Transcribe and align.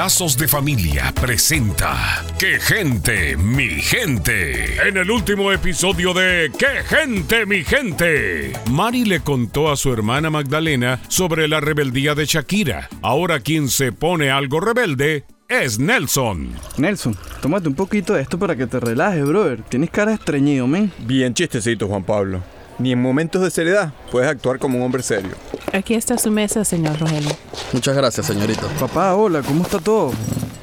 Lazos 0.00 0.38
de 0.38 0.48
Familia 0.48 1.12
presenta 1.20 2.24
¡Qué 2.38 2.58
gente, 2.58 3.36
mi 3.36 3.68
gente! 3.82 4.88
En 4.88 4.96
el 4.96 5.10
último 5.10 5.52
episodio 5.52 6.14
de 6.14 6.50
¡Qué 6.58 6.82
gente, 6.86 7.44
mi 7.44 7.64
gente! 7.64 8.54
Mari 8.70 9.04
le 9.04 9.20
contó 9.20 9.70
a 9.70 9.76
su 9.76 9.92
hermana 9.92 10.30
Magdalena 10.30 11.00
sobre 11.08 11.48
la 11.48 11.60
rebeldía 11.60 12.14
de 12.14 12.24
Shakira. 12.24 12.88
Ahora 13.02 13.40
quien 13.40 13.68
se 13.68 13.92
pone 13.92 14.30
algo 14.30 14.60
rebelde 14.60 15.26
es 15.50 15.78
Nelson. 15.78 16.54
Nelson, 16.78 17.14
tómate 17.40 17.68
un 17.68 17.74
poquito 17.74 18.14
de 18.14 18.22
esto 18.22 18.38
para 18.38 18.54
que 18.54 18.66
te 18.66 18.78
relajes, 18.78 19.24
brother. 19.24 19.62
Tienes 19.68 19.90
cara 19.90 20.10
de 20.10 20.16
estreñido, 20.16 20.66
men. 20.66 20.92
Bien 20.98 21.34
chistecito, 21.34 21.88
Juan 21.88 22.04
Pablo. 22.04 22.40
Ni 22.78 22.92
en 22.92 23.02
momentos 23.02 23.42
de 23.42 23.50
seriedad 23.50 23.92
puedes 24.10 24.28
actuar 24.28 24.58
como 24.58 24.78
un 24.78 24.84
hombre 24.84 25.02
serio. 25.02 25.32
Aquí 25.72 25.94
está 25.94 26.16
su 26.16 26.30
mesa, 26.30 26.64
señor 26.64 26.98
Rogelio. 26.98 27.30
Muchas 27.72 27.94
gracias, 27.94 28.26
señorita. 28.26 28.66
Papá, 28.78 29.14
hola, 29.14 29.42
¿cómo 29.42 29.62
está 29.62 29.78
todo? 29.78 30.12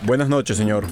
Buenas 0.04 0.30
noches, 0.30 0.58
señor. 0.58 0.86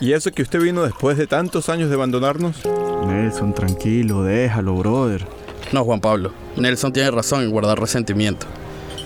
¿Y 0.00 0.12
eso 0.12 0.32
que 0.32 0.42
usted 0.42 0.60
vino 0.60 0.82
después 0.82 1.18
de 1.18 1.26
tantos 1.26 1.68
años 1.68 1.88
de 1.88 1.94
abandonarnos? 1.94 2.62
Nelson, 3.06 3.54
tranquilo, 3.54 4.22
déjalo, 4.22 4.74
brother. 4.76 5.26
No, 5.72 5.84
Juan 5.84 6.00
Pablo. 6.00 6.32
Nelson 6.56 6.92
tiene 6.92 7.10
razón 7.10 7.42
en 7.42 7.50
guardar 7.50 7.78
resentimiento. 7.78 8.46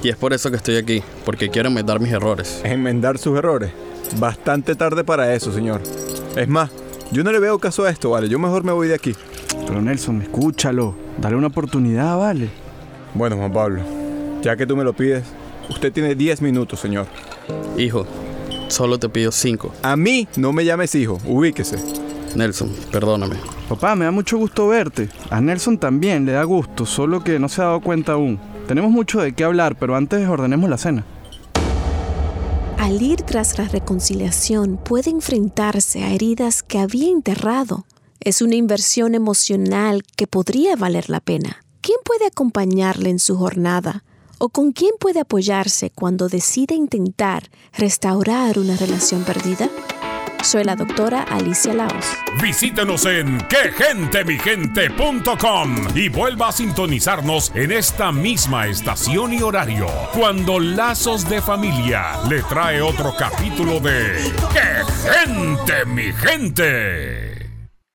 Y 0.03 0.09
es 0.09 0.17
por 0.17 0.33
eso 0.33 0.51
que 0.51 0.57
estoy 0.57 0.77
aquí, 0.77 1.03
porque 1.25 1.49
quiero 1.51 1.69
enmendar 1.69 2.01
mis 2.01 2.13
errores. 2.13 2.61
Enmendar 2.65 3.19
sus 3.19 3.37
errores. 3.37 3.73
Bastante 4.19 4.75
tarde 4.75 5.05
para 5.05 5.35
eso, 5.35 5.53
señor. 5.53 5.81
Es 6.37 6.49
más, 6.49 6.71
yo 7.13 7.25
no 7.25 7.33
le 7.33 7.39
veo 7.39 7.59
caso 7.59 7.85
a 7.85 7.91
esto, 7.91 8.11
¿vale? 8.11 8.29
Yo 8.29 8.39
mejor 8.39 8.63
me 8.63 8.73
voy 8.73 8.89
de 8.89 8.95
aquí. 8.95 9.15
Pero 9.67 9.81
Nelson, 9.81 10.21
escúchalo. 10.21 10.95
Dale 11.19 11.35
una 11.35 11.47
oportunidad, 11.47 12.19
¿vale? 12.19 12.51
Bueno, 13.15 13.37
Juan 13.37 13.53
Pablo, 13.53 13.83
ya 14.43 14.55
que 14.55 14.67
tú 14.67 14.77
me 14.77 14.85
lo 14.85 14.93
pides, 14.93 15.25
usted 15.71 15.91
tiene 15.91 16.15
10 16.15 16.43
minutos, 16.43 16.79
señor. 16.79 17.07
Hijo, 17.79 18.07
solo 18.69 18.99
te 18.99 19.09
pido 19.09 19.33
cinco. 19.33 19.73
A 19.83 19.97
mí 19.97 20.29
no 20.37 20.53
me 20.53 20.67
llames 20.67 20.95
hijo, 20.95 21.19
ubíquese. 21.25 21.79
Nelson, 22.35 22.71
perdóname. 22.93 23.37
Papá, 23.71 23.97
me 23.97 24.05
da 24.05 24.11
mucho 24.11 24.37
gusto 24.37 24.69
verte. 24.69 25.09
A 25.31 25.41
Nelson 25.41 25.79
también 25.79 26.27
le 26.27 26.33
da 26.33 26.45
gusto, 26.45 26.85
solo 26.85 27.25
que 27.25 27.39
no 27.39 27.49
se 27.49 27.63
ha 27.63 27.67
dado 27.67 27.81
cuenta 27.81 28.13
aún. 28.13 28.39
Tenemos 28.69 28.91
mucho 28.91 29.23
de 29.23 29.33
qué 29.33 29.45
hablar, 29.45 29.77
pero 29.77 29.97
antes 29.97 30.29
ordenemos 30.29 30.69
la 30.69 30.77
cena. 30.77 31.05
Al 32.79 33.03
ir 33.03 33.23
tras 33.23 33.59
la 33.59 33.67
reconciliación 33.67 34.77
puede 34.77 35.11
enfrentarse 35.11 36.05
a 36.05 36.13
heridas 36.13 36.63
que 36.63 36.79
había 36.79 37.09
enterrado. 37.09 37.87
Es 38.21 38.43
una 38.43 38.55
inversión 38.55 39.15
emocional 39.15 40.03
que 40.17 40.27
podría 40.27 40.77
valer 40.77 41.09
la 41.09 41.21
pena. 41.21 41.65
¿Quién 41.81 41.99
puede 42.05 42.27
acompañarle 42.27 43.11
en 43.11 43.19
su 43.19 43.37
jornada? 43.37 44.05
¿O 44.39 44.51
con 44.51 44.73
quién 44.73 44.93
puede 45.01 45.21
apoyarse 45.21 45.91
cuando 45.91 46.29
decide 46.29 46.75
intentar 46.75 47.51
restaurar 47.73 48.59
una 48.59 48.77
relación 48.77 49.25
perdida? 49.25 49.71
Soy 50.47 50.63
la 50.63 50.77
doctora 50.77 51.23
Alicia 51.23 51.75
Laos. 51.75 52.07
Visítenos 52.41 53.05
en 53.05 53.37
quegentemigente.com 53.49 55.89
y 55.97 56.09
vuelva 56.09 56.51
a 56.51 56.53
sintonizarnos 56.53 57.51
en 57.57 57.73
esta 57.73 58.13
misma 58.13 58.69
estación 58.69 59.33
y 59.33 59.43
horario 59.43 59.89
cuando 60.13 60.61
Lazos 60.61 61.29
de 61.29 61.43
Familia 61.43 62.21
le 62.29 62.45
trae 62.45 62.81
otro 62.81 63.13
capítulo 63.19 63.81
de 63.81 64.33
¡Qué 64.53 64.85
gente, 65.11 65.85
mi 65.85 66.13
gente! 66.13 67.36